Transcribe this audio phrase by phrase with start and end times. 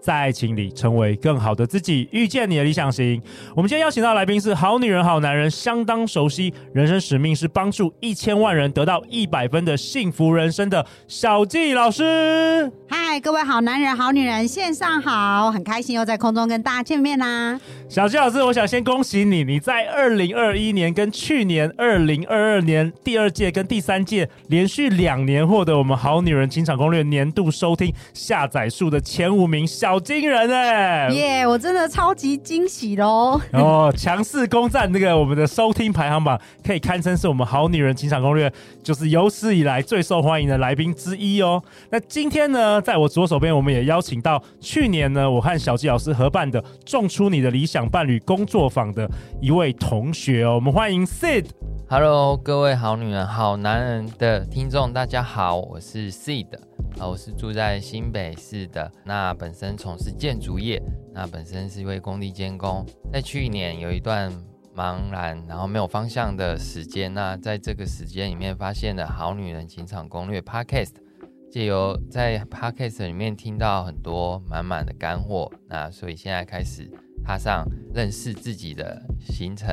[0.00, 3.20] 在爱情里成为更好的自己，遇见你的理想型。
[3.54, 12.72] 我们今天邀请到来宾是好女人好男人，相当熟悉，人生使命是帮助一千万人得到一百分的幸福人生的小纪老师。
[12.88, 17.58] 嗨，各位好男人好女人，线上好，很开心又在空中跟大家见面啦。
[17.88, 29.66] 小纪老师，我想先恭喜你，你在二零二一年跟去年二零二二年第二届跟第三届连续两年获得我们好女人情场攻略年度收听下载数的前五名。
[29.66, 31.08] 小好惊人哎！
[31.08, 33.40] 耶，我真的超级惊喜喽！
[33.52, 38.52] 哦，强势攻占那个我们的收听排行榜，可以堪称是我们好女人情场攻略
[38.84, 41.60] 就是有史以来最受欢迎的来宾之一哦。
[41.90, 49.10] 那今天呢，在我左手边，我们也邀请到去年呢，我和小纪老师合办的“种出你的理想伴侣”工作坊的
[49.40, 50.54] 一位同学哦。
[50.54, 51.46] 我们欢迎 Sid。
[51.92, 56.46] Hello，各位好女人、好男人的听众，大家好，我是 Seed。
[57.00, 60.80] 啊，我是住在新北市的，那本身从事建筑业，
[61.12, 64.30] 那本身是一位工地监工，在去年有一段
[64.72, 70.92] 茫然，然后没有方向的时间，那在这个时间里面发现了好女人情场攻略 Podcast，
[71.50, 76.88] 借由在 Podcast 里面听到很多满满的干货，那所以现在开始
[77.30, 77.64] 踏上
[77.94, 79.72] 认识自己的行程。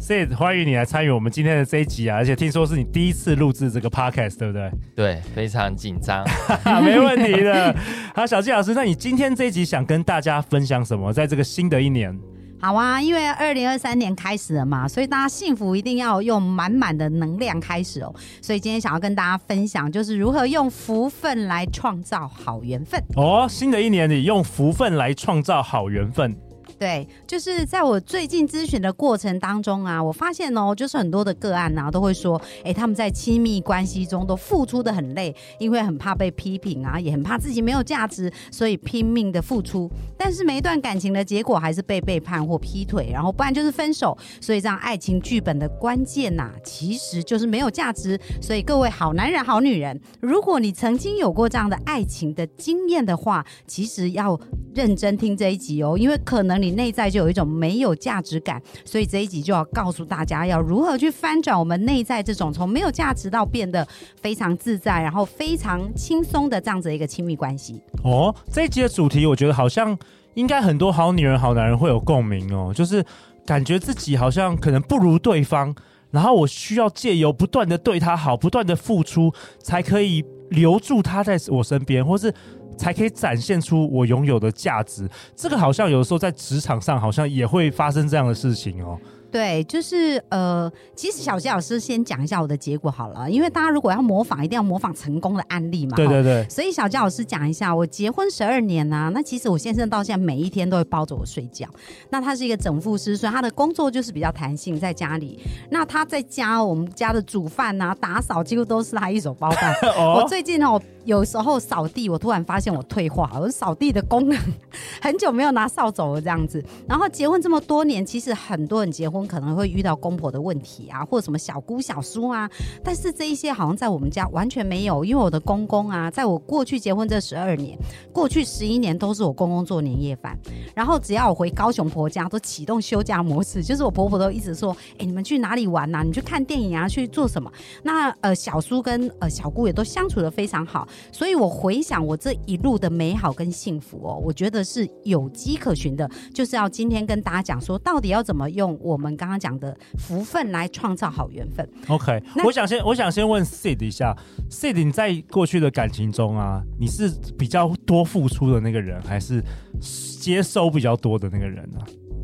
[0.00, 2.14] Sid，欢迎你来参与我们今天的这一集啊！
[2.16, 4.70] 而且听说是你第一次录制这个 podcast，对不对？
[4.94, 6.24] 对，非常紧张，
[6.84, 7.74] 没问题的。
[8.14, 11.12] 好，小纪老师，那你今天这一集想跟大家分享什么？
[11.12, 12.16] 在这个新的一年，
[12.60, 18.14] 好啊，因为二零二三年开始了嘛，所以大家幸福一定要用满满的能量开始哦。
[18.40, 23.02] 所以今天想要跟大家分享，就是如何用福分来创造好缘分。
[23.16, 26.36] 哦，新的一年里用福分来创造好缘分。
[26.78, 39.88] 对，就是在我最近咨询的过程当中啊，我发现哦，就是很多的个案啊，都会说，哎，他们在亲密关系中都付出的很累，因为很怕被批评啊，也很怕自己没有价值，所以拼命的付出。
[40.16, 44.18] 但是每一段感情的结果还是被背叛或劈腿，然后不然就是分手。
[44.40, 48.18] 所以这样爱情剧本的关键呐、其实就是没有价值。
[48.40, 54.36] 所以各位好男人、好女人，如果你曾经有过这样的爱情的经验的话，其实要
[54.74, 56.71] 认真听这一集哦，因为可能你。
[56.72, 63.86] 内在就有一种没有价值感，所以这一集就要告诉大家要如何去翻转我们内在这种从没有价值到变得
[64.20, 67.80] 非常自在，然后非常轻松的这样子一个亲密关系。
[68.02, 69.96] 哦，这一集的主题我觉得好像
[70.34, 73.04] 应该很多好女人、好男人会有共鸣哦，就是
[73.46, 75.74] 感觉自己好像可能不如对方，
[76.10, 82.32] 然后我需要借由不断的对他好，不断的付出，才可以留住他在我身边，或是。
[82.76, 85.08] 才可以展现出我拥有的价值。
[85.34, 88.98] 这个好像有的时候在职场上，好像也会发生这样的事情哦。
[89.32, 95.96] 对，就是呃，其实小杰老师先讲一下我的结果好了，因为大家如果要模仿，一定要模仿成功的案例嘛。
[95.96, 96.46] 对对对。
[96.50, 101.66] 所以小杰老师讲一下，我结婚十二年呐、啊，那其实我先生到现在每一天都会抱着我睡觉。
[102.10, 105.40] 那他是一个整副师，所以他的工作就是比较弹性，在家里。
[105.70, 109.72] 那他在家，我们家的煮饭呐、啊、打扫，几乎都是他一手包办。
[109.96, 114.38] 哦、我最近哦，有时候扫地，我突然发现我退化，我扫地的功能
[115.00, 116.62] 很久没有拿扫帚了这样子。
[116.86, 119.21] 然后结婚这么多年，其实很多人结婚。
[119.26, 122.50] 可能会遇到公婆的问题啊，或者什么小姑小叔啊，
[122.82, 127.78] 但是这一些好像在我们家完全没有，因为我的公公啊，在我过去结婚这十二年，
[128.12, 130.36] 过去十一年都是我公公做年夜饭，
[130.74, 136.02] 然后只要我回高雄婆家，都启动休假模式，就是我婆婆都一直说，哎，你们去哪里玩呐、啊？
[136.02, 136.88] 你去看电影啊？
[136.88, 137.50] 去做什么？
[137.82, 149.11] 那呃，小叔跟呃小姑也都相处得非常好，所以我回想我这一路的美好跟幸福哦，我觉得是有迹可循的，就是要今天跟大家讲说，到底要怎么用我们。
[149.16, 151.68] 刚刚讲的福分来创造好缘分。
[151.88, 154.16] OK，我想先我想先问 Sid 一下
[154.50, 159.42] ，Sid 你在过去的感情中啊，你是比较多付出的那个人，还是
[159.80, 161.78] 接收比较多的那个人呢？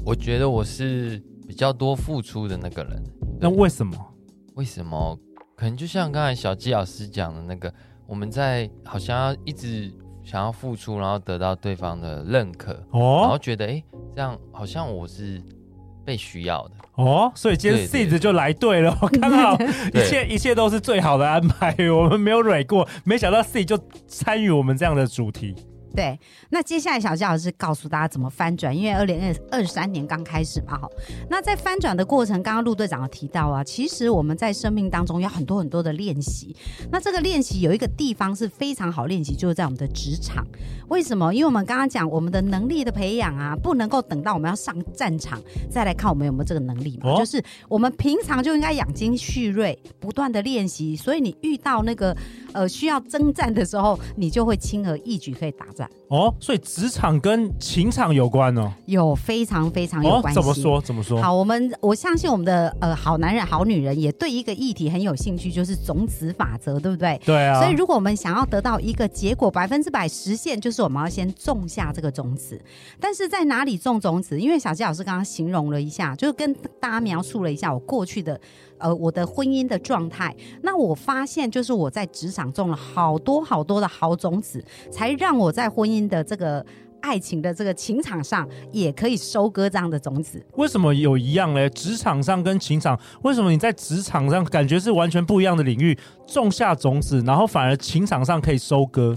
[0.04, 3.02] 我觉得我是比较多付出的那个人。
[3.40, 3.96] 那为什么？
[4.54, 5.18] 为什么？
[5.56, 7.72] 可能就像刚才小纪老师讲的那个，
[8.06, 9.92] 我们在好像要一直
[10.22, 13.82] 想要付出，然后得到对方的认可，哦，然后觉得哎，
[14.14, 15.42] 这样好像我是。
[16.08, 19.56] 被需要的哦，所以今天 Sid 就来对了， 我看到
[19.94, 23.78] 一切一切都是最好的安排，我们没有蕊过，没想到 Sid 就
[24.08, 25.54] 参与我们这样的主题。
[25.98, 26.16] 对，
[26.50, 30.88] 那接下来小佳老师告诉大家怎么翻转，因为二零二二三年刚开始嘛，哈。
[31.28, 36.54] 那在翻转的过程，刚刚陆队长有提到啊，其实我们在生命当中有很多很多的练习。
[36.92, 40.46] 那这个练习有一个地方是非常好练习，就是在我们的职场。
[40.88, 41.34] 为什么？
[41.34, 47.10] 因为我们刚刚讲我们的能力的培养啊，不能够等到我们要上战场再来看我们有没有这个能力嘛。
[47.10, 50.94] 哦、就是我们平常就应该养精蓄锐，不断的练习。
[50.94, 52.16] 所以你遇到那个
[52.52, 55.98] 呃需要征战的时候，你就会轻而易举可以打战。
[56.08, 60.40] 哦，所以职场跟情场有关哦，有非常非常有关系。
[60.40, 60.80] 哦、怎么说？
[60.80, 61.20] 怎么说？
[61.20, 67.20] 好，我们我相信我们的呃好男人好女人也对一个议题很有兴趣，就是种子法则，对不对？
[67.26, 67.60] 对啊。
[67.60, 72.58] 所以如果我们想要得到一个结果百分之百实现，就是我们要先种下这个种子。
[72.98, 74.40] 但是在哪里种种子？
[74.40, 78.40] 因为小鸡老师刚刚形容了一下，就是跟大家描述了一下我过去的
[78.80, 80.34] 呃我的婚姻的状态。
[80.62, 85.98] 那我发现，就是我在职场种了好多好多的好种子，才让我在婚姻。
[86.08, 86.64] 的这个
[87.02, 90.42] 爱情的这个情场上，也可以收割这样的种子。
[90.54, 91.68] 为什么有一样嘞？
[91.70, 99.14] 职场上跟情场，为什么你在职场上感觉是完全不一样的领域，种下种子，然后反而情场上可以收割？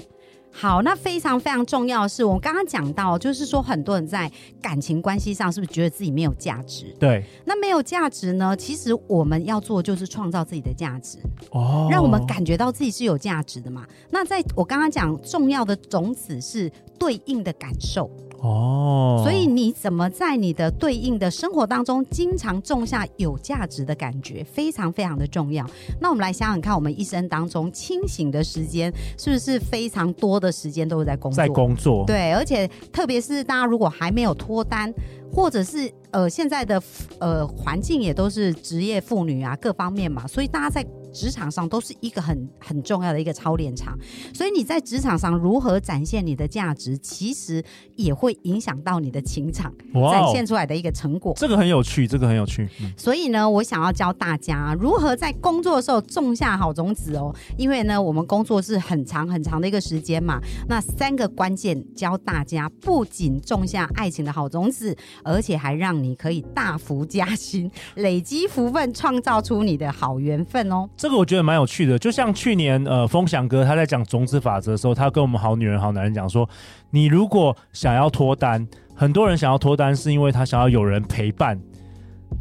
[0.51, 4.31] 好，那非常非常重要的是，我刚刚讲到，就是说很多人在
[4.61, 6.93] 感情关系上是不是觉得自己没有价值？
[6.99, 8.55] 对，那没有价值呢？
[8.55, 11.17] 其实我们要做就是创造自己的价值，
[11.51, 13.87] 哦，让我们感觉到自己是有价值的嘛。
[14.09, 18.11] 那在我刚刚讲重要的种子是对应的感受。
[18.41, 25.63] 哦，所以你怎么在你的对应的生活当中，经常种下有价值的感觉，非常非常的重要。
[25.99, 31.37] 那我们来想想看，我们一生当中清醒的时间，是不是非常多的时间都是在工作？
[31.37, 34.91] 在工作，对，而且特别是大家如果还没有脱单，
[35.31, 36.81] 或者是呃现在的
[37.19, 40.83] 呃环境也都是职业妇女啊，各方面嘛，所以大家在。
[41.11, 43.97] 职场上都是一个很很重要的一个操练场，
[44.33, 47.63] 所以你在职场上如何展现你的价值，其实
[47.95, 51.33] 也会影响到你的情场展现出来的一个成果。
[51.35, 52.67] 这个很有趣，这个很有趣。
[52.81, 52.91] 嗯。
[52.97, 60.39] 所以呢，我想要教大家如何在工作的时候种下好种子哦，因为呢，我们工作是很长很长的一个时间嘛。
[60.67, 70.89] 那三个关键教大家，不仅种下爱情的好种子，而且还让你可以大幅加薪，累积福分，创造出你的好缘分哦。
[71.01, 76.47] 这个我觉得蛮有趣的，就像去年呃，风翔哥他在讲种子法则的时候，他跟我们好女人好男人讲说，
[76.91, 81.59] 你如果想要脱单，很多人想要脱单是因为他想要有人陪伴。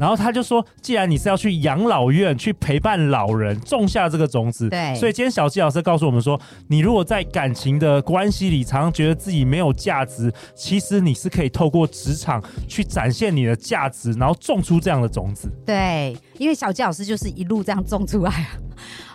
[0.01, 4.95] 然后他就说：“既然你是要去养老院去陪伴老人，种下这个种子，对。
[4.95, 15.47] 所以今天小纪老师告诉我们说，你如果在感情的关系里常常觉得自己没有价值，其实你是可以透过职场去展现你的价值，然后种出这样的种子。
[15.63, 18.57] 对，因为小纪老师就是一路这样种出来啊。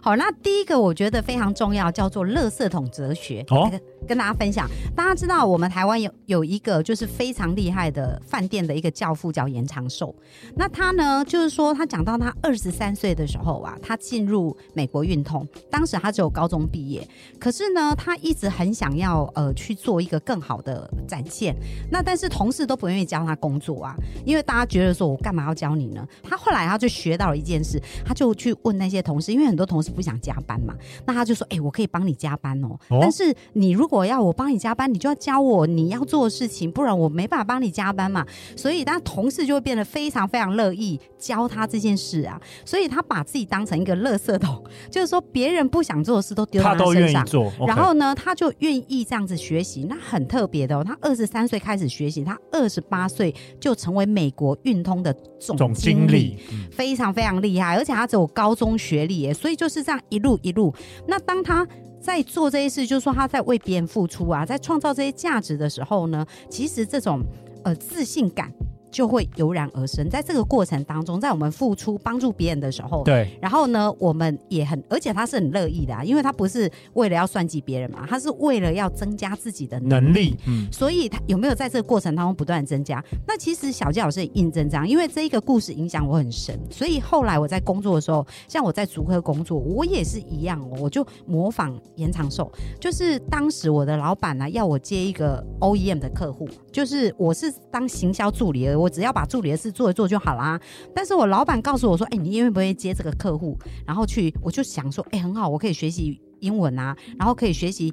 [0.07, 3.45] 好，那第一个我觉得非常重要，叫做垃圾桶哲学。
[3.49, 3.69] 哦。
[4.07, 10.15] 跟大家分享，大家知道我们台湾有有一个就是非常厉害的饭店的一个教父叫严长寿。
[10.55, 17.05] 那他呢，就是说他讲到他二十三岁的时候啊，他进入美国运通，当时他只有高中毕业，
[17.41, 21.53] 可是呢，他一直很想要呃去做一个更好的展现。
[21.91, 26.07] 那但是同事都不愿意教他工作啊，因为大家觉得说我干嘛要教你呢？
[26.23, 30.75] 他后来他就学到了一件事，他就去问那些同事，因为很多同事不想加班嘛，
[31.07, 38.27] 那他就说：“哎、欸，我可以帮你加班哦，哦但是你如果要我帮你加班，你就要教我你要做的事情，不然我没办法帮你加班嘛。
[38.55, 42.39] 所以，他同事就会变得非常非常乐意教他这件事啊。
[42.65, 47.27] 所以他把自己当成一个垃圾桶，就是说别人不想做的事都丢到他身上。
[47.67, 50.85] 然后呢，他就愿意这样子学习，那很特别的哦。
[50.85, 56.39] 他二十三岁开始学习，他二十八岁就成为美国运通的总经理，总经理
[56.71, 60.75] 非常非常厉害，而且他只有高中学历耶，所以就是这样一路一路。
[61.07, 61.67] 那当他。
[61.99, 67.21] 在做这些事，就是说他在为别人付出啊，在创造这些价值的时候呢，其实这种
[67.65, 68.53] 呃自信感。
[68.97, 83.05] 就会油然而生，在这个过程当中，在我们付出帮助别人的时候，对，然后呢，我们也很，而且他是很乐意的啊，因为他不是为了要算计别人嘛，他是为了要增加自己的能力，嗯，所以他有没有在这个过程当中不断增加？
[83.29, 92.51] 那其实小纪老师也印证这样，因为这一个故事影响我很深，所以后来我在工作的时候，像我在足科工作，我也是一样哦，我就模仿延长寿，
[92.81, 98.86] 就是当时我的老板呢要我接一个 OEM 的客户，就是我是当行销助理而已。
[98.87, 100.61] 我只要把助理的事做一做就好啦。
[100.95, 103.59] 但是我老板告诉我说：“哎、你愿不愿意接这个客户？
[103.85, 107.93] 然后去，我就想说，哎、很好，我可以学习英文啊，然后可以学习。”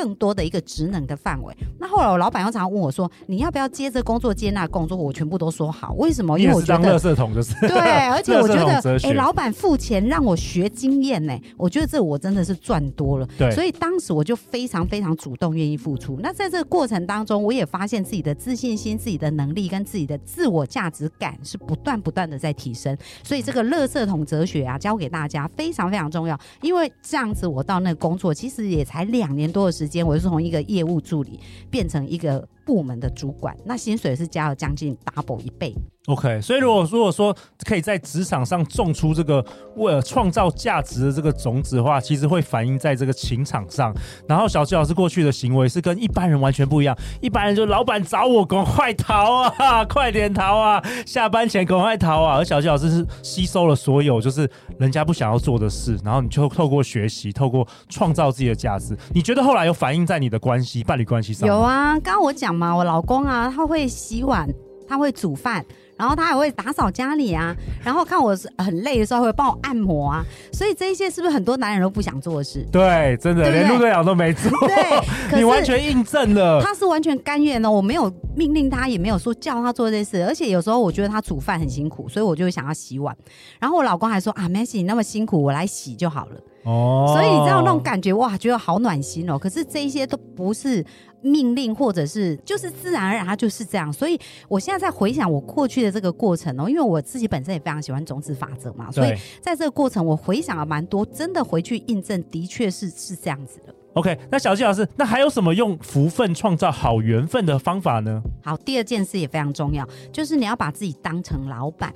[0.00, 1.54] 更多的一个职能的范围。
[1.78, 5.92] 那后来我老板又常常问我说：“你要不要接这工作，接那工作？”我全部都说好。
[5.92, 6.38] 为什么？
[6.40, 7.78] 因为我觉得垃圾桶就是对，
[8.08, 13.28] 而且我觉得哎、欸，老板付钱让我学经验呢，我觉得这我真的是赚多了。
[13.36, 16.18] 对，所以当时我就非常非常主动，愿意付出。
[16.22, 22.96] 那在这个过程当中，我也发现自己的自信心、自己的能力跟自己的自我价值感是不断不断的在提升。
[23.22, 26.38] 所以这个垃圾桶哲学啊，教给大家非常非常重要。
[26.62, 35.74] 因为这样子，我到那个工作其实也才两年多的时间，间我是从一个业务助理变成一个部门的主管，那薪水是加了将近 double 一倍。
[36.10, 37.32] OK，所以如果如果说
[37.64, 39.44] 可以在职场上种出这个
[39.76, 43.94] 为了创造价值的这个种子的话，其实会反映在这个情场上。
[44.26, 52.38] 然后小纪老师过去的行为是跟一般人完全不一样，一般人就老板找我赶快逃啊， 快点逃啊，下班前赶快逃啊。
[52.38, 54.50] 而小纪老师是吸收了所有就是
[54.80, 58.98] 人家不想要做的事，然后你就透过学习，透过创造自己的价值。
[59.14, 61.46] 你觉得后来有反映在你的关系、伴侣关系上？
[61.46, 64.48] 有啊，刚刚我讲嘛，我老公啊，他会洗碗，
[64.88, 65.64] 他会煮饭。
[66.00, 67.54] 然后他还会打扫家里啊，
[67.84, 72.66] 然后看我很累的时候会帮我按摩啊，所以这一些是不是很多男人都不想做的事？
[72.72, 74.50] 对，真的连陆队长都没做。
[74.66, 75.02] 对，
[75.36, 76.58] 你完全印证了。
[76.62, 80.24] 他是完全甘愿的，我没有命令他，也没有说叫他做这些事。
[80.24, 83.14] 而且有时候我觉得他煮饭很辛苦，所以我就会想要洗碗。
[83.58, 86.40] 然后我老公还说啊，没事，你那么辛苦，我来洗就好了。
[86.64, 89.38] 哦，所以你知道那种感觉哇，觉得好暖心哦。
[89.38, 90.82] 可是这一些都不是。
[91.22, 93.92] 命令或者是就是自然而然，它就是这样。
[93.92, 103.74] 所以我现在在回想我过去的这个过程哦，因为我自己本身也非常喜欢种子法则嘛，所以在这个过程我回想了蛮多，真的回去印证，的确是是这样子的。
[103.94, 108.22] OK，那小纪老师，那还有什么用福分创造好缘分的方法呢？
[108.42, 111.92] 好，第二件事也非常重要，就是你要把自己当成老板。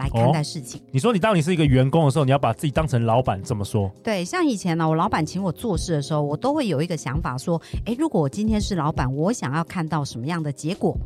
[0.00, 0.80] 来看待事情。
[0.80, 3.90] 哦，你说你当你是一个员工的时候，你要把自己当成老板，怎么说？
[4.02, 10.96] 对，像以前呢，我老板请我做事的时候，我都会有一个想法，说，哎，如果我今天是老板，我想要看到什么样的结果？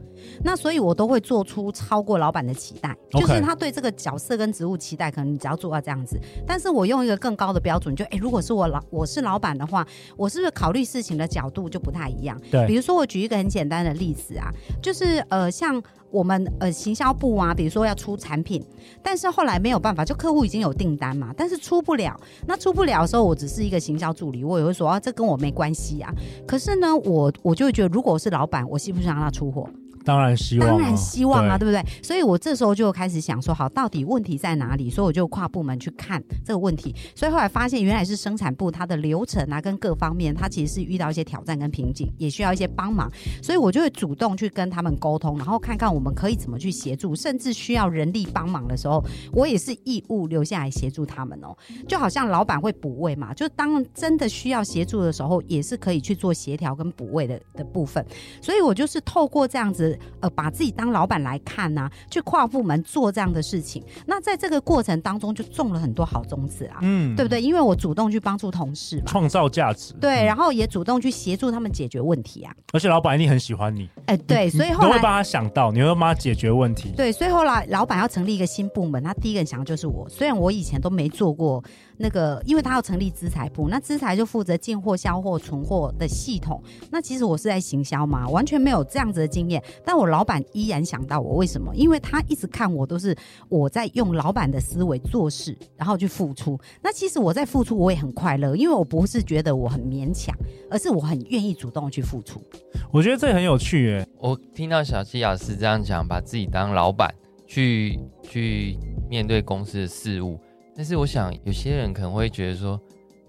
[0.42, 6.18] 那所以，我都会做出超过老板的期待，就是他对这个角色跟职务期待，可能你只要做到这样子。
[6.46, 9.86] 但是我用一个更高的标准，就，哎，如果是我老我是老板的话，
[10.16, 12.40] 我是不是考虑事情的角度就不太一样？
[12.50, 14.48] 对，比如说我举一个很简单的例子啊，
[14.82, 15.82] 就是呃，像。
[16.14, 18.64] 我们呃行销部啊，比如说要出产品，
[19.02, 22.18] 但是后来没有办法，就客户已经有订单嘛，但是出不了。
[22.46, 26.14] 那出不了的时候，我只是一个行销助理，我也会说啊，这跟我没关系啊。
[26.46, 29.68] 可是呢，我我就会觉得，如果我是老板，我希不希望让他出货？
[30.04, 32.02] 当然希望，当然希望啊，对，对不对？
[32.02, 34.90] 所以我这时候就开始想说，好，到底问题在哪里？
[34.90, 36.94] 所以我就跨部门去看这个问题。
[37.14, 43.10] 所以后来发现，原来是生产部它的流程啊，跟各方面，它其实是遇到一些挑战跟瓶颈，也需要一些帮忙。
[43.42, 51.56] 所以我就会主动去跟他们沟通，然后看看我们可以怎么去协助，甚至需要人力帮忙的时候，我也是义务留下来协助他们哦。
[51.88, 58.04] 就好像老板会补位嘛，就当真的需要协助的时候，也是可以去做协调跟补位的的部分。
[58.42, 59.93] 所以我就是透过这样子。
[60.20, 67.40] 呃，把自己当老板来看呐、啊，去跨部门做这样的事情，那在这个过程当中就种了很多好种子啊，嗯，对不对？
[67.40, 72.54] 因为我主动去帮助同事嘛，创造价值，对，然后也主动去协助他们解决问题啊。
[72.72, 76.92] 而且老板一定很喜欢你，哎，对，所以后来你会帮他想到，你会帮他解决问题。
[76.96, 81.62] 对，所以后来老板要成立一个新部门，他第一个人想的就是我，虽然我以前都没做过。
[81.96, 86.62] 那个，因为他要成立资财部，那资财就负责进货、销货、存货的系统。
[86.90, 89.62] 那其实我是在行销嘛，完全没有这样子的经验。
[89.84, 91.74] 但我老板依然想到我，为什么？
[91.74, 93.16] 因为他一直看我都是
[93.48, 96.58] 我在用老板的思维做事，然后去付出。
[96.82, 100.34] 那其实我在付出，我也很快乐，因为我不是觉得我很勉强，
[100.70, 102.42] 而是我很愿意主动去付出。
[102.90, 104.08] 我觉得这很有趣耶。
[104.18, 107.14] 我听到小七老师这样讲，把自己当老板
[107.46, 108.76] 去去
[109.08, 110.38] 面对公司的事务。
[110.76, 112.80] 但是我想，有些人可能会觉得说，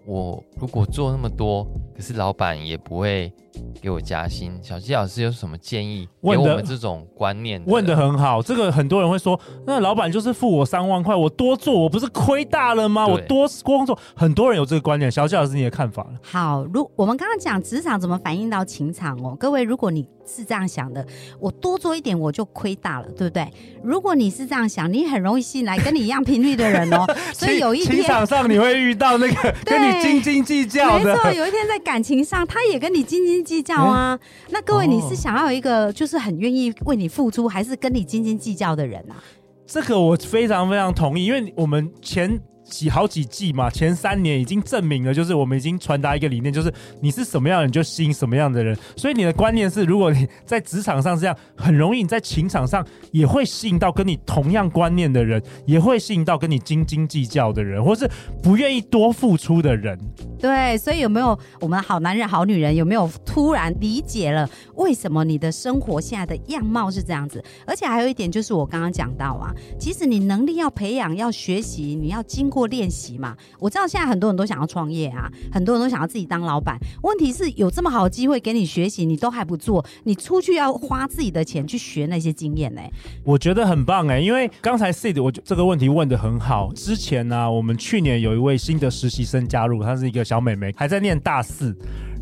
[0.06, 1.64] 我如果做那么多，
[1.96, 3.32] 可是老板也不会
[3.80, 4.52] 给我加薪。
[4.62, 7.62] 小纪老师有什么建议给我们这种观念？
[7.68, 13.06] 问的很好，这个很多人会说，那老板就是付我三万块，我多做，我不是亏大了吗？
[13.06, 15.12] 我多工作，很多人有这个观念。
[15.12, 16.06] 小纪老师，你的看法？
[16.24, 21.06] 好，如我们刚刚讲职场怎么反映到情场哦，各位，如果你是这样想的，
[21.40, 23.48] 我多做一点我就亏大了，对不对？
[23.84, 27.06] 如果你是这样想，你很容易吸引来跟你一样频率的人哦。
[27.34, 31.06] 所以有一天，职场上你会遇到那个 跟你斤斤计较的。
[31.06, 34.14] 没错，有一天在感情上，他也跟你斤斤计较啊。
[34.14, 39.22] 嗯、那各位，你是想要一个就是很愿意为你付出，还是跟你斤斤计较的人啊？
[39.68, 42.40] 这个我非常非常同意，因为我们前。
[42.66, 48.78] 几好几季嘛，前三年已经证明了，就是我们已经传达一个理念，就是你是什么样的人就吸引什么样的人。
[48.98, 58.10] 所以你的观念是，如果你在职场上这样，很容易你在情场上也会吸引到跟你同样观念的人，也会吸引到跟你斤斤计较的人，或是
[58.42, 59.98] 不愿意多付出的人。
[60.40, 67.44] 对，所以有没有我们好男人、好女人有没有突然理解了为什么你的生活现在的样貌是这样子？
[67.66, 73.36] 而且还有一点就是我刚刚讲到啊，其实你能力要培养、要学习，你要经过练习嘛。
[73.60, 76.78] 我知道现在很多人都想要创业啊，很多人都想要自己当老板。
[77.04, 82.82] 问题是有这么好的机会给你学习，你都还不做，你出去要花自己的钱去学那些经验呢、
[83.24, 86.74] 我觉得很棒哎、因为刚才 Sid 我这个问题问得很好。
[86.74, 91.74] 之前呢、我们去年有一位新的实习生加入，他是一个小美眉，还在念大四。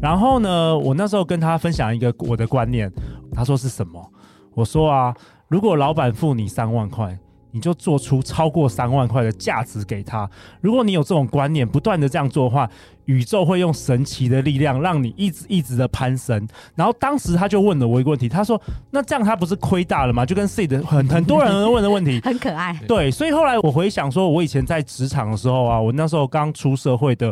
[0.01, 2.91] 然后呢，我那时候跟她分享一个我的观念，
[3.33, 4.12] 她说是什么？
[4.53, 5.15] 我说啊，
[5.48, 7.17] 如果老板付你三万块。
[7.55, 10.27] 你就做出超过三万块的价值给他。
[10.60, 12.67] 如果你有这种观念，不断的这样做的话，
[13.05, 16.48] 宇宙会用神奇的力量让你一直一直的攀升。
[16.74, 22.75] 然后当时他就问了我一个问题，他说：“那这样他不是亏大了吗？”就跟 C 的很很多人问的问题， 很可爱。
[22.88, 27.31] 对，所以后来我回想说，我以前在职场的时候啊，我那时候刚出社会的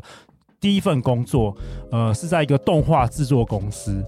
[0.62, 1.54] 第一份工作，
[1.92, 4.06] 呃，是在一个动画制作公司。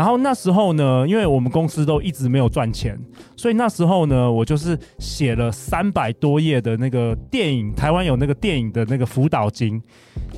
[0.00, 2.98] 然后那时候呢，因为我们公司都一直没有赚钱，
[3.36, 9.78] 所以那时候呢，我就是写了三百多页的那个电影，台湾有那个电影的那个辅导金。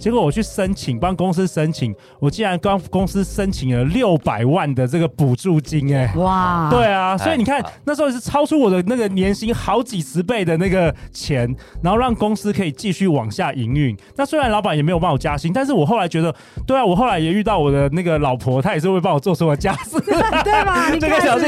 [0.00, 13.96] 结果我去申请，帮公司申请，我竟然帮公司申请了六百万的这个补助金，哎，哇，对啊，所以你看那时候是超出我的那个年薪好几十倍的那个钱，然后让公司可以继续往下营运。
[14.16, 16.34] 那虽然老板也没有帮我加薪，但是我后来觉得，
[16.66, 19.98] 对啊，我后来也遇到我的那个老婆，她也是会帮我做所有家事，
[20.44, 20.90] 对吧？
[21.00, 21.46] 这个小弟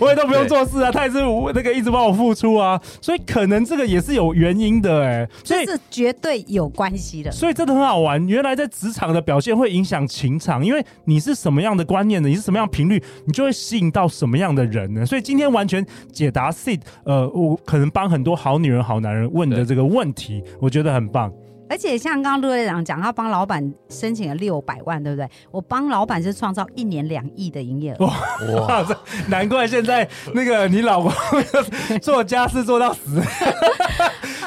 [0.00, 1.18] 我也都不用做事啊，他也是
[1.54, 8.04] 那个一直帮我付出啊，所以可能这个也是有原因的，哎，所以这是绝对有关系的，所以真的很好。
[8.04, 15.06] 玩，原来在职场的表现会影响情场，因为你是什么样的观念呢，你是什么样频率，你就会吸引到什么样的人呢？
[15.06, 21.32] 所以今天完全解答 Sid，呃，我可能帮很多好女人、好男人问的这个问题，我觉得很棒。
[21.68, 25.28] 而且像刚刚陆队长讲，他帮老板申请了六百万，对不对？
[25.50, 28.06] 我帮老板是创造一年两亿的营业额。
[28.06, 28.86] 哇，哇
[29.28, 31.12] 难怪现在那个你老公
[32.00, 33.20] 做家事做到死。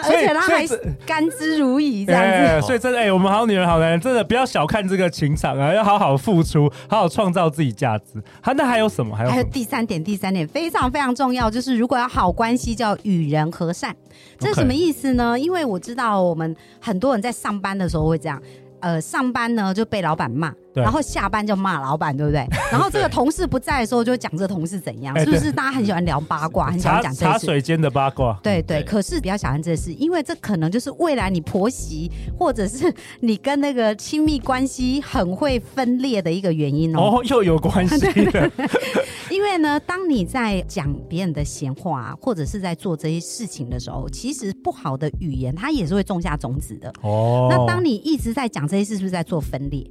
[0.04, 0.66] 而且他还
[1.06, 8.24] 甘之如饴这样子，欸、所以真的，哎、欸，我们好女人、好男人，真的不要小看这个情场啊，要好好付出，好好创造自己价值。
[8.40, 9.16] 好，那还有什么？
[9.16, 13.94] 还有还有第三点，第三点非常非常重要，就是如果要好关系，就要与人和善。
[14.40, 15.38] 这是什么意思呢？Okay.
[15.38, 18.42] 因为我知道我们很多人在上班的时候会这样。
[18.80, 22.46] 呃，上班呢就被老板骂，然后下班就骂老板，对不对？
[22.72, 25.52] 然后这个同事不在的时候就讲这个同事怎样，是不是？
[25.52, 28.40] 大家很喜欢聊八卦， 很喜欢讲这茶水间的八卦。
[28.44, 37.18] 对对，可是不要小看这事，因为这可能就是未来你婆媳或者是你跟那个亲密关系很会分裂的一个原因哦。
[37.18, 38.52] 哦，又有关系的。
[39.32, 46.94] 因为呢，当你在讲别人的闲话，或者是在做这些事情的时候，其实不好的语言它也是会种下种子的。
[47.02, 48.68] 哦，那当你一直在讲。
[48.68, 49.82] 这些事是不是在做分裂？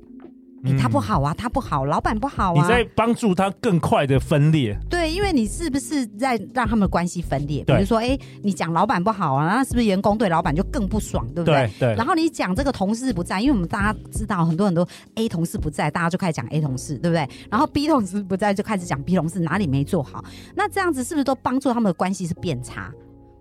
[0.74, 2.62] 他不好啊，他不好，老板不好啊。
[2.62, 4.76] 你在帮助他更快的分裂。
[4.88, 7.62] 对，因为你是不是在让他们的关系分裂？
[7.64, 11.70] 比如说，哎、欸，你讲老板不好啊，那是不是员工对老板就更不爽，对不对？
[11.78, 11.88] 对。
[11.88, 17.28] 对，然后你讲这个同事不在，因为我们大家知道很多很多 A 同事不在，大家就开始讲 A 同事，对不对？
[17.50, 20.24] 然后 B 同事不在，就开始讲 B 同事哪里没做好。
[20.54, 22.90] 那这样子是不是都帮助他们的关系是变差？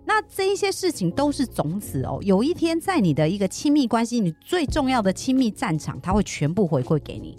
[0.06, 7.36] 那这一些事情都是种子哦，有一天在你的一个亲密关系，你最重要的亲密战场，他会全部回馈给你。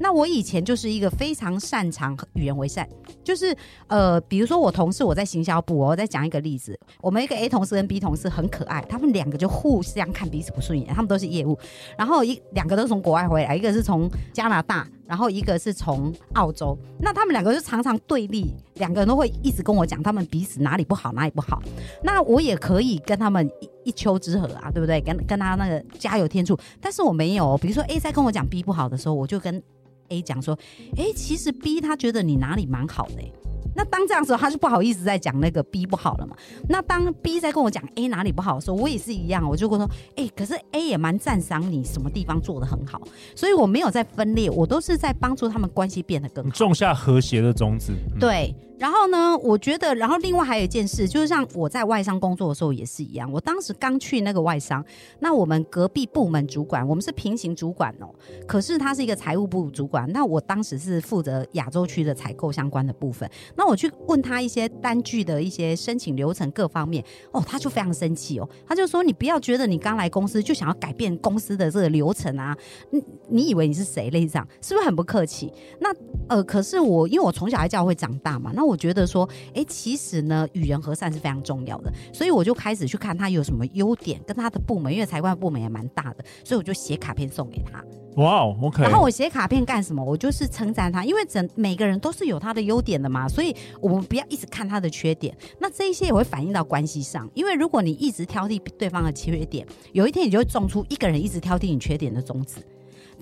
[0.00, 2.88] 那我以前就是一个非常擅长与人为善，
[3.22, 11.56] 就是呃，比如说我同事，我在行销部，我再讲一个例子，我们一个 A 同事跟 B 同事很可爱，他们两个就互相看彼此不顺眼，他们都是业务，
[11.96, 21.62] 然后一两个都从国外回来，一个是从加拿大，然后一个是从澳洲，那他们两个就常常对立，两个人都会一直跟我讲他们彼此哪里不好，哪里不好，
[22.02, 25.00] 那我也可以跟他们一一丘之貉啊，对不对？
[25.00, 29.62] 跟跟他那个加油添醋，但是我没有，比如说 A 在跟我讲 B 不好的时候，我就跟
[30.08, 30.58] A 讲说，
[30.96, 33.32] 哎、其实 B 他觉得你哪里蛮好的、欸，
[33.74, 36.36] 那当这样时候，他就不好意思再讲那个 B 不好了嘛。
[36.68, 43.00] 那当 B 在跟我讲 A 哪里不好的时候，我也是一样，我就会说，哎、欸，可是 A 也蛮赞赏你什么地方做得很好，
[43.34, 47.92] 所以我没有在分裂，我都是在帮助他们关系变得更好，种下和谐的种子。
[47.92, 48.54] 嗯、对。
[48.78, 53.30] 然后呢，我觉得，然后另外还有一件事，就是像我在外商工作的时候也是一样。
[53.30, 54.84] 我当时刚去那个外商，
[55.20, 58.08] 那我们隔壁部门主管，我们是平行主管哦。
[58.46, 63.28] 可是他是一个财务部主管，那我当时是负责亚洲区的采购相关的部分。
[63.56, 72.56] 那我去问他一些单据的一些申请流程各方面，哦，他就非常生气哦，他就说：“你不要觉得你刚来公司就想要改变公司的这个流程啊，
[72.90, 74.10] 你你以为你是谁？
[74.10, 75.94] 类这样，是不是很不客气？”那
[76.28, 87.82] 呃，可是我因为我从小在教会长大嘛，那那我觉得说，哎，其实呢，与人和善是非常重要的，所以我就开始去看他有什么优点，跟他的部门，因为财会部门也蛮大的，所以我就写卡片送给他。
[88.22, 88.84] 哇哦，OK。
[88.84, 90.00] 然后我写卡片干什么？
[90.04, 95.36] 我就是称赞他，因为整每个人都是有他的优点的嘛，所以我们不要一直看他的缺点。
[95.58, 102.64] 那这一些也会反映到关系上，因为如果你一直挑剔对方的缺点，有一天你就会种出一个人一直挑剔你缺点的种子。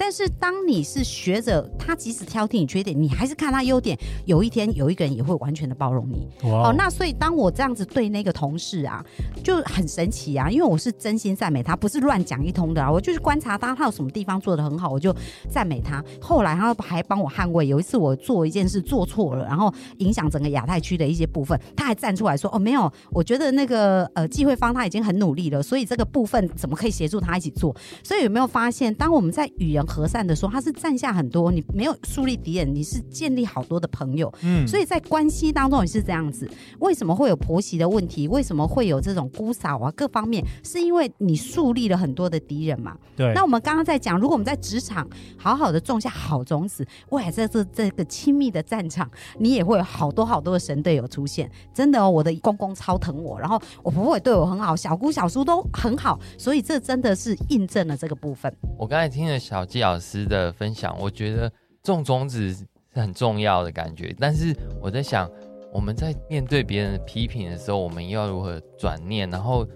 [0.01, 3.95] 但是当你是学着他，即使挑剔你缺点，你还是看他优点。
[4.25, 6.27] 有一天有一个人也会完全的包容你。
[6.43, 9.05] 哦，那所以当我这样子对那个同事啊，
[9.45, 12.91] 就很神奇啊，因为我是真心赞美他，不是乱讲一通的啊。
[12.91, 15.15] 我就是观察他，他有什么地方做得很好，我就
[15.51, 16.03] 赞美他。
[16.19, 17.67] 后来他还帮我捍卫。
[17.67, 34.33] 有一次我做一件事做错了，然后影响整个亚太区的一些部分，他还站出来说：“哦，没有，我觉得那个呃，季慧芳他已经很努力了，所以这个部分怎么可以协助他一起做？”所以有没有发现，当我们在与人和善的时候，他是站下很多，你没有树立敌人，你是建立好多的朋友。
[34.43, 36.49] 嗯，所以在关系当中也是这样子。
[36.79, 38.29] 为什么会有婆媳的问题？
[38.29, 39.91] 为什么会有这种姑嫂啊？
[39.97, 42.97] 各方面是因为你树立了很多的敌人嘛？
[43.17, 43.33] 对。
[43.35, 51.51] 那我们刚刚在讲，如果我们在职场好好的种下好种子，未来在这这个亲密的战场，你也会有好多好多的神队友出现。
[51.75, 58.55] 真的哦，我的公公超疼我，然后我婆婆也对我很好，小姑小叔都很好，所以这真的是印证了这个部分。
[58.79, 64.15] 我刚才听了小老师的分享，我觉得种种子是很重要的感觉。
[64.19, 65.31] 但是我在想，
[65.73, 69.67] 我们在面对别人的批评的时候，我们要如何转念，然后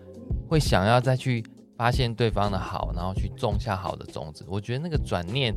[0.48, 1.44] 会想要再去
[1.76, 4.44] 发现对方的好，然后去种下好的种子。
[4.48, 5.54] 我觉得那个转念。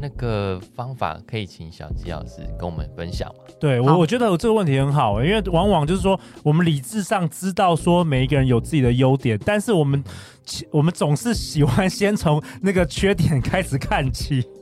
[0.00, 3.44] 那个方法可以请小纪老师跟我们分享吗？
[3.60, 10.02] 对我，我觉得这个问题很好，因为往往就是说，我们理智上知道说每一个人有自己的优点，但是我们
[10.70, 14.42] 我们总是喜欢先从那个缺点开始看起。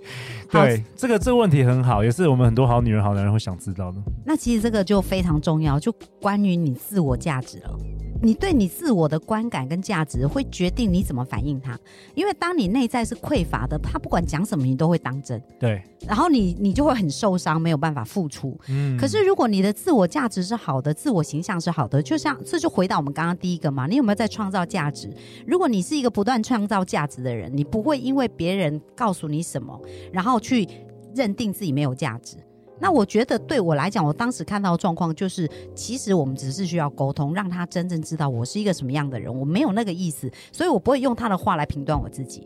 [0.53, 3.99] 对，这个这个问题很好，也是我们很多好女人、好男人会想知道的。
[4.27, 5.91] 那其实这个就非常重要，就
[6.21, 7.75] 关于你自我价值了。
[8.23, 11.77] 你对你自我的观感跟价值，会决定你怎么反应它。
[12.15, 15.43] 因为当你内在是匮乏的，他不管讲什么，你都会当真。
[15.59, 18.57] 对，然后你你就会很受伤，没有办法付出。
[18.69, 18.97] 嗯。
[18.97, 25.13] 可是如果你的自我价值是好的，自我形象是好的，就像这就回到我们刚刚第一个嘛，你有没有在创造价值？
[25.45, 29.77] 如果你是一个不断创造价值的人，你不会因为别人告诉你什么，
[30.13, 30.69] 然后去
[31.13, 32.37] 认定自己没有价值。
[32.83, 39.33] 那我觉得对我来讲，我当时看到的状况就是，其实我们只是需要沟通，让他真正知道我是一个什么样的人。
[39.33, 42.45] 我没有那个意思，所以我不会用他的话来评断我自己。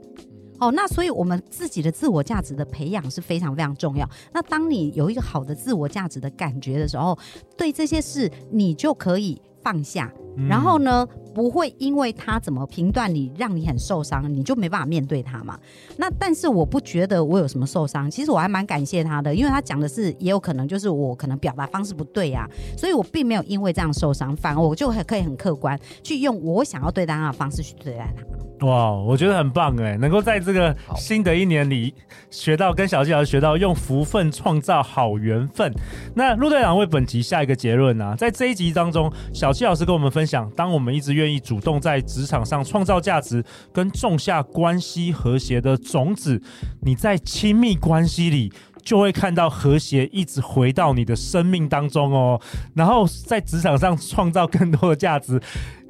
[0.58, 4.08] 哦，那所以我们自己的自我价值的培养是非常非常重要。
[4.32, 7.18] 那当你有一个好的自我价值的感觉的时候，
[7.56, 10.12] 对这些事你就可以放下。
[10.48, 15.58] 然后呢，不会因为他怎么评断你，让你很受伤，你就没办法面对他嘛。
[15.96, 28.66] 那但是我不觉得我有什么受伤，其实我还蛮感谢他的，因为他讲的是也有可能就是我可能表达方式不对呀、啊，所以我并没有因为这样受伤，反而我就很可以很客观去用我想要对待他的方式去对待他。
[28.66, 31.92] 哇，我觉得很棒哎，能够在这个新的一年里
[32.30, 35.70] 学到跟小纪老师学到用福分创造好缘分。
[36.14, 46.42] 那陆队长为本集下一个结论啊，在这一集当中，小纪老师跟我们分想，当我们一直愿意主动在职场上创造价值，跟种下关系和谐的种子，
[46.80, 52.40] 你在亲密关系里就会看到和谐一直回到你的生命当中哦，
[52.74, 55.40] 然后在职场上创造更多的价值。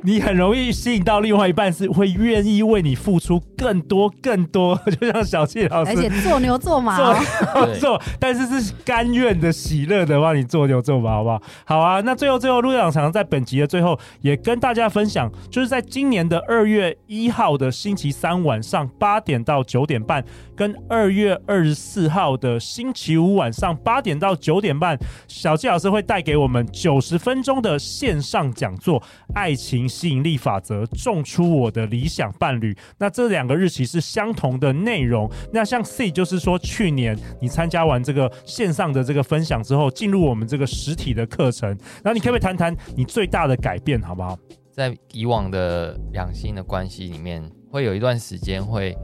[0.03, 11.43] 你很容易吸引到另外一半，是会愿意为你付出更多更多， 就像小纪老师，而且做牛做马，做做，但是是甘愿的、喜乐的帮你做牛做马，好不好？
[11.65, 12.01] 好啊。
[12.03, 29.01] 那最后最后，陆队长常在本集的最后也跟大家分享，就是在今年的二月一号的星期三晚上八点到九点半，跟二月二十四号的星期五晚上八点到九点半，小纪老师会带给我们九十分钟的线上讲座
[29.35, 29.86] 《爱情》。
[29.89, 32.77] 吸引力法则，种出我的理想伴侣。
[32.99, 35.31] 那这两个日期是相同的内容。
[35.53, 41.77] 那像 C 就是说，去年你参加完这个线上的这个分享之后，进入我们这个实体的课程。
[42.03, 44.39] 那你可不可以谈谈你最大的改变，好不好？
[44.73, 48.95] 在以往的两性的关系里面，会有一段时间会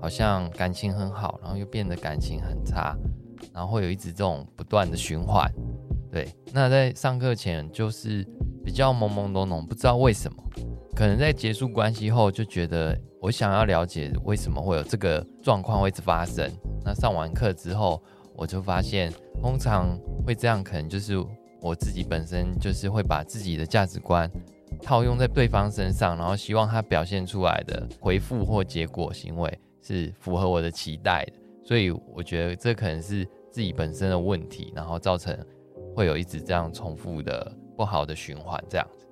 [0.00, 2.96] 好像感情很好，然后又变得感情很差，
[3.52, 5.50] 然后会有一直这种不断的循环。
[6.10, 8.26] 对，那在上课前就是。
[8.62, 10.36] 比较懵懵懂懂，不知道为什么，
[10.94, 16.48] 可能在结束关系后就觉得我想要了解为什么会有这个状况会发生。
[16.84, 18.00] 那上完课之后，
[18.36, 21.16] 我就发现通常会这样，可能就是
[21.62, 24.30] 我自己本身就是会把自己的价值观
[24.82, 31.32] 套用在对方身上，然后希望他表现出来的回复或结果行为是符合我的期待的。
[31.70, 35.38] 所以我觉得这可能是自己本身的问题，然后造成。
[35.92, 39.06] 会有一直这样重复的不好的循环这样子。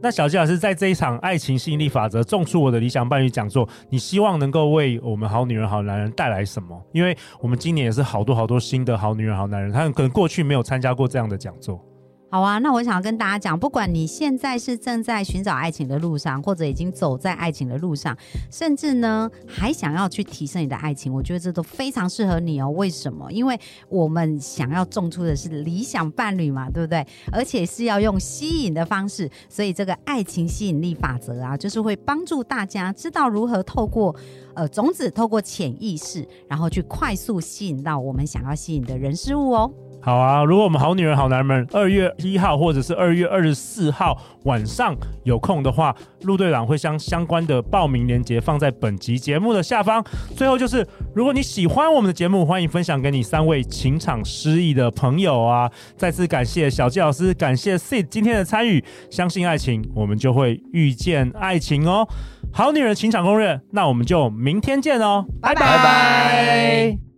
[0.00, 6.80] 那小纪老师在这一场爱情吸引力法则种出我的理想伴侣讲座，你希望能够为我们好女人好男人带来什么？
[6.92, 11.84] 因为我们今年也是好多好多新的好女人好男人，他们可能过去没有参加过这样的讲座。
[12.34, 18.18] 好啊，那我想要跟大家讲，不管你现在是正在寻找爱情的路上，或者已经走在爱情的路上，
[18.50, 22.68] 甚至呢还想要去提升你的爱情，我觉得这都非常适合你哦。
[22.70, 23.30] 为什么？
[23.30, 23.56] 因为
[23.88, 27.06] 我们想要种出的是理想伴侣嘛，对不对？
[27.30, 34.12] 而且是要用吸引的方式，所以这个爱情吸引力法则啊，就是会帮助大家知道如何透过
[34.54, 39.72] 呃种子，透过潜意识，然后去快速吸引到我们想要吸引的人事物哦。
[40.04, 50.04] 好啊，如果我们好女人好男人们二月一号或者是二月二十四号晚上有空的话，陆队长会将相关的报名链接放在本集节目的下方。
[50.36, 55.70] 最后就是，如果你喜欢我们的节目，欢迎分享给你三位情场失意的朋友啊！
[55.96, 58.84] 再次感谢小纪老师，感谢 Sid 今天的参与。
[59.10, 62.06] 相信爱情，我们就会遇见爱情哦。
[62.52, 65.54] 好女人情场攻略，那我们就明天见哦，拜。
[65.54, 67.13] 拜拜。